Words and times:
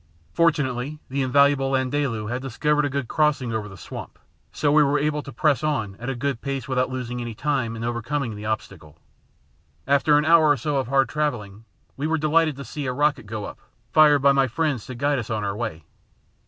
Fortunately 0.33 0.97
the 1.09 1.21
invaluable 1.21 1.69
Landaalu 1.69 2.27
had 2.31 2.41
discovered 2.41 2.85
a 2.85 2.89
good 2.89 3.07
crossing 3.07 3.53
over 3.53 3.69
the 3.69 3.77
swamp, 3.77 4.17
so 4.51 4.71
we 4.71 4.81
were 4.81 4.97
able 4.97 5.21
to 5.21 5.31
press 5.31 5.63
on 5.63 5.95
at 5.97 6.09
a 6.09 6.15
good 6.15 6.41
pace 6.41 6.67
without 6.67 6.89
losing 6.89 7.21
any 7.21 7.35
time 7.35 7.75
in 7.75 7.83
overcoming 7.83 8.33
the 8.33 8.47
obstacle. 8.47 8.97
After 9.85 10.17
an 10.17 10.25
hour 10.25 10.49
or 10.49 10.57
so 10.57 10.77
of 10.77 10.87
hard 10.87 11.07
travelling, 11.07 11.65
we 11.97 12.07
were 12.07 12.17
delighted 12.17 12.55
to 12.55 12.65
see 12.65 12.87
a 12.87 12.93
rocket 12.93 13.27
go 13.27 13.45
up, 13.45 13.59
fired 13.93 14.23
by 14.23 14.31
my 14.31 14.47
friends 14.47 14.87
to 14.87 14.95
guide 14.95 15.19
us 15.19 15.29
on 15.29 15.43
our 15.43 15.55
way. 15.55 15.83